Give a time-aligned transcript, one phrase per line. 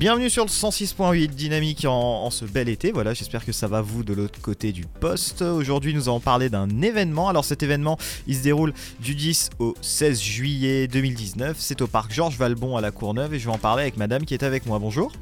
[0.00, 2.90] Bienvenue sur le 106.8 Dynamique en, ce bel été.
[2.90, 5.42] Voilà, j'espère que ça va vous de l'autre côté du poste.
[5.42, 7.28] Aujourd'hui, nous allons parler d'un événement.
[7.28, 11.54] Alors, cet événement, il se déroule du 10 au 16 juillet 2019.
[11.60, 14.24] C'est au parc Georges Valbon à la Courneuve et je vais en parler avec madame
[14.24, 14.78] qui est avec moi.
[14.78, 15.12] Bonjour.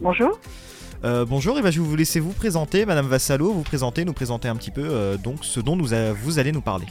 [0.00, 0.38] Bonjour.
[1.02, 4.12] Euh, bonjour, et ben, je vais vous laisser vous présenter, Madame Vassalo, vous présenter, nous
[4.12, 5.88] présenter un petit peu euh, donc ce dont nous
[6.22, 6.86] vous allez nous parler.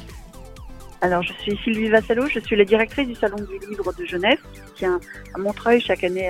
[1.01, 4.37] Alors, je suis Sylvie Vassalo, je suis la directrice du Salon du Livre de Genève,
[4.53, 4.99] qui tient
[5.33, 6.29] à Montreuil chaque année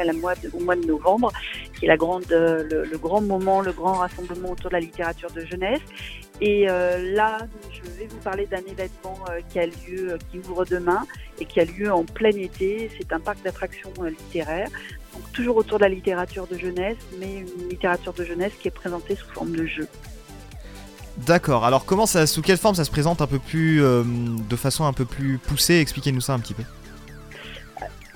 [0.53, 1.31] au mois de novembre,
[1.77, 5.41] qui est la grande, le, grand moment, le grand rassemblement autour de la littérature de
[5.41, 5.81] jeunesse.
[6.41, 7.39] Et euh, là,
[7.71, 11.05] je vais vous parler d'un événement euh, qui a lieu, euh, qui ouvre demain
[11.39, 12.89] et qui a lieu en plein été.
[12.97, 14.69] C'est un parc d'attractions littéraires,
[15.13, 18.71] donc toujours autour de la littérature de jeunesse, mais une littérature de jeunesse qui est
[18.71, 19.87] présentée sous forme de jeu.
[21.25, 21.65] D'accord.
[21.65, 24.85] Alors comment ça, sous quelle forme ça se présente un peu plus, euh, de façon
[24.85, 25.79] un peu plus poussée?
[25.79, 26.63] Expliquez-nous ça un petit peu.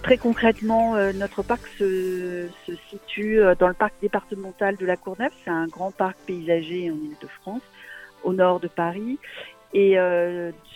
[0.04, 2.48] Très concrètement, euh, notre parc se,
[2.90, 5.32] situe euh, dans le parc départemental de la Courneuve.
[5.44, 7.62] C'est un grand parc paysager en Ile-de-France,
[8.24, 9.18] au nord de Paris.
[9.76, 9.98] Et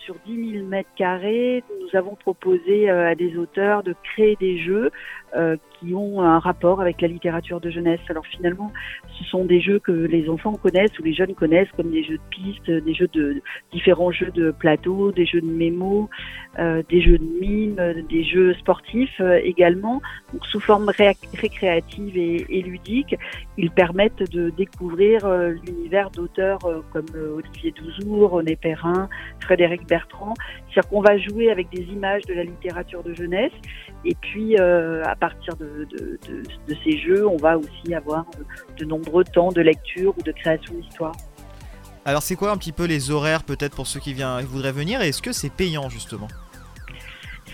[0.04, 4.90] sur 10 000 mètres carrés, nous avons proposé à des auteurs de créer des jeux
[5.36, 8.00] euh, qui ont un rapport avec la littérature de jeunesse.
[8.08, 8.72] Alors finalement,
[9.18, 12.16] ce sont des jeux que les enfants connaissent ou les jeunes connaissent, comme des jeux
[12.16, 16.08] de pistes, des jeux de différents jeux de plateau, des jeux de mémo,
[16.58, 17.76] euh, des jeux de mime,
[18.08, 20.02] des jeux sportifs euh, également.
[20.32, 20.90] Donc sous forme
[21.40, 23.14] récréative et, et, ludique,
[23.56, 26.58] ils permettent de découvrir euh, l'univers d'auteurs
[26.92, 27.06] comme
[27.36, 29.08] Olivier Douzour, René Perrin,
[29.40, 30.34] Frédéric Bertrand.
[30.68, 33.52] C'est-à-dire qu'on va jouer avec des images de la littérature de jeunesse
[34.04, 36.18] et puis à partir de,
[36.84, 38.26] ces jeux, on va aussi avoir
[38.78, 41.14] de nombreux temps de lecture ou de création d'histoire.
[42.04, 45.08] Alors c'est quoi un petit peu les horaires peut-être pour ceux qui voudraient venir et
[45.08, 46.28] est-ce que c'est payant justement?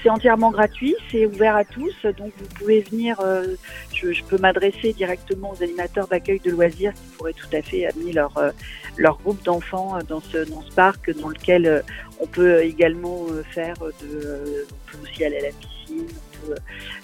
[0.04, 3.18] C'est entièrement gratuit, c'est ouvert à tous, donc vous pouvez venir.
[3.20, 3.56] Euh,
[3.94, 8.12] je, peux m'adresser directement aux animateurs d'accueil de loisirs qui pourraient tout à fait amener
[8.12, 8.50] leur euh,
[8.98, 11.82] leur groupe d'enfants euh, dans ce dans ce parc, dans lequel
[12.20, 16.54] on peut également faire de, on peut aussi aller à la piscine, on peut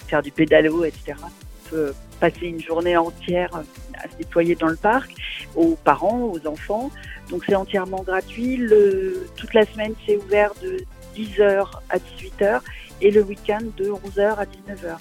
[0.07, 1.13] faire du pédalo, etc.
[1.23, 3.49] On peut passer une journée entière
[3.95, 5.11] à se déployer dans le parc,
[5.55, 6.91] aux parents, aux enfants.
[7.31, 8.61] Donc c'est entièrement gratuit.
[9.37, 10.77] Toute la semaine, c'est ouvert de
[11.15, 12.61] 10h à 18h
[13.01, 14.97] et le week-end de 11h à 19h.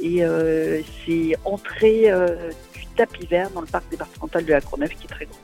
[0.00, 4.90] Et euh, c'est entrée euh, du tapis vert dans le parc départemental de la Courneuve
[4.90, 5.38] qui est très grand.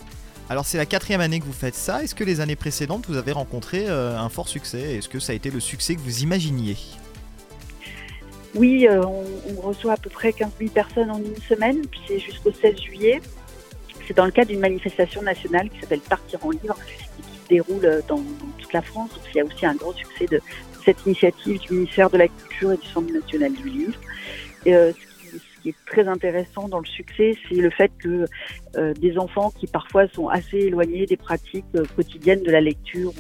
[0.49, 2.03] Alors c'est la quatrième année que vous faites ça.
[2.03, 4.97] Est-ce que les années précédentes vous avez rencontré euh, un fort succès?
[4.97, 6.77] Est-ce que ça a été le succès que vous imaginiez?
[8.55, 9.25] Oui, on,
[9.55, 13.21] on, reçoit à peu près 15 000 personnes en une semaine, c'est jusqu'au 16 juillet.
[14.07, 16.79] C'est dans le cadre d'une manifestation nationale qui s'appelle Partir en livre
[17.49, 18.23] déroule dans,
[18.59, 19.11] toute la France.
[19.35, 20.41] Il y a aussi un gros succès de
[20.85, 23.99] cette initiative du ministère de la Culture et du Centre national du livre.
[24.69, 28.27] Euh, ce, qui, est très intéressant dans le succès, c'est le fait que
[28.77, 33.13] euh, des enfants qui parfois sont assez éloignés des pratiques euh, quotidiennes de la lecture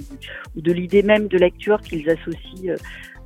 [0.54, 2.74] ou, de l'idée même de lecture qu'ils associent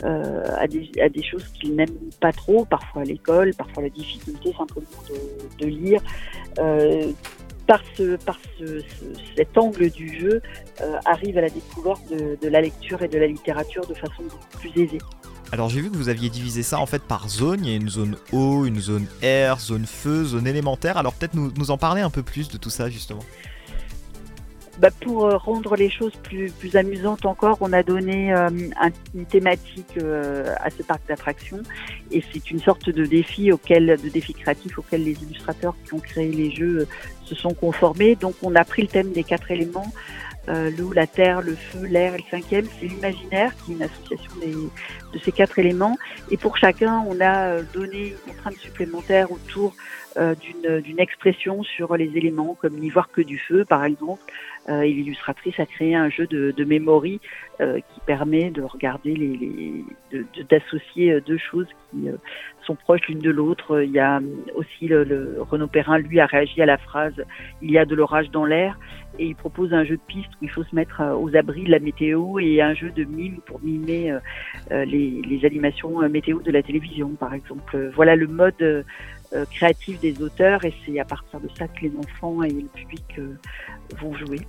[0.03, 4.87] à des, choses qu'ils n'aiment pas trop, parfois à l'école, parfois la difficulté simplement
[5.59, 6.01] de lire,
[7.71, 8.83] par, ce, par ce,
[9.37, 10.43] cet angle du jeu,
[10.81, 14.25] euh, arrive à la découverte de, la lecture et de la littérature de façon
[14.59, 14.99] plus aisée.
[15.53, 17.65] Alors j'ai vu que vous aviez divisé ça en fait par zone.
[17.65, 20.97] Il y a une zone eau, une zone air, zone feu, zone élémentaire.
[20.97, 23.23] Alors peut-être nous, nous en parler un peu plus de tout ça justement.
[24.79, 28.49] Bah, pour euh, rendre les choses plus, plus amusantes encore, on a donné euh,
[29.15, 31.61] une thématique euh, à ce parc d'attractions
[32.11, 35.99] et c'est une sorte de défi auquel, de défi créatif auquel les illustrateurs qui ont
[35.99, 36.87] créé les jeux
[37.25, 38.15] se sont conformés.
[38.15, 39.93] Donc on a pris le thème des quatre éléments.
[40.77, 44.33] L'eau, la terre, le feu, l'air et le cinquième, c'est l'imaginaire, qui est une association
[45.13, 45.97] de ces quatre éléments.
[46.31, 49.75] Et pour chacun, on a donné une contrainte supplémentaire autour
[50.17, 54.23] d'une expression sur les éléments, comme n'y voir que du feu, par exemple,
[54.69, 57.19] euh, l'illustratrice a créé un jeu de, de euh,
[57.61, 59.85] qui permet de regarder les,
[60.49, 62.09] d'associer euh, deux choses qui
[62.65, 63.83] sont proches l'une de l'autre.
[63.83, 64.21] Il y a
[64.55, 67.15] aussi le, le, Renaud Perrin, lui, a réagi à la phrase
[67.61, 68.79] "Il y a de l'orage dans l'air"
[69.19, 71.71] et il propose un jeu de piste où il faut se mettre aux abris de
[71.71, 74.17] la météo et un jeu de mime pour mimer
[74.71, 74.85] les,
[75.23, 77.91] les, animations météo de la télévision, par exemple.
[77.95, 78.85] Voilà le mode
[79.51, 83.21] créatif des auteurs et c'est à partir de ça que les enfants et le public
[84.01, 84.41] vont jouer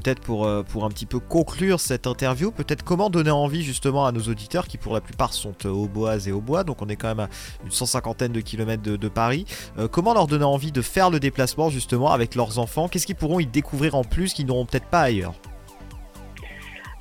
[0.00, 4.04] peut-être pour, euh, pour un petit peu conclure cette interview, peut-être comment donner envie justement
[4.04, 6.82] à nos auditeurs qui pour la plupart sont euh, au Bois et au Bois, donc
[6.82, 7.28] on est quand même à
[7.64, 9.46] une cent cinquantaine de kilomètres de, Paris,
[9.78, 12.88] euh, comment leur donner envie de faire le déplacement justement avec leurs enfants?
[12.88, 15.32] Qu'est-ce qu'ils pourront y découvrir en plus qu'ils n'auront peut-être pas ailleurs?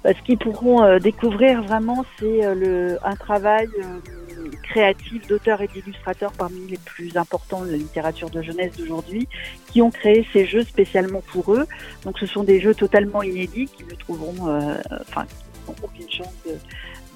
[0.05, 3.67] Bah, Ce qu'ils pourront découvrir vraiment, c'est un travail
[4.75, 9.25] créatifs, d'auteurs et d'illustrateurs parmi les plus importants de la littérature de jeunesse d'aujourd'hui,
[9.71, 11.65] qui ont créé ces jeux spécialement pour eux.
[12.03, 14.75] Donc ce sont des jeux totalement inédits qui ne trouveront, euh,
[15.07, 15.25] enfin,
[15.81, 16.33] aucune chance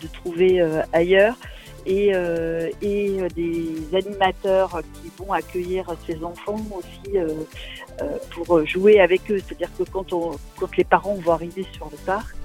[0.01, 1.36] de, trouver euh, ailleurs.
[1.86, 7.18] Et, euh, et, des animateurs qui vont accueillir ces enfants aussi
[8.31, 9.40] pour jouer avec eux.
[9.40, 12.36] C'est-à-dire que quand, on, quand les parents vont arriver sur le parc,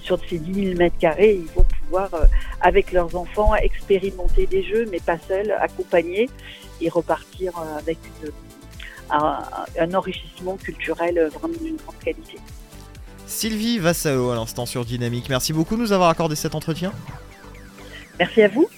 [0.00, 2.08] sur ces 10 000 mètres carrés, ils vont pouvoir,
[2.60, 6.30] avec leurs enfants, expérimenter des jeux, mais pas seuls, accompagnés
[6.80, 7.98] et repartir avec
[9.10, 9.42] un,
[9.78, 12.38] un, enrichissement culturel vraiment d'une grande qualité.
[13.26, 15.28] Sylvie Vassao à l'instant sur Dynamique.
[15.28, 16.92] Merci beaucoup de nous avoir accordé cet entretien.
[18.18, 18.68] Merci à vous.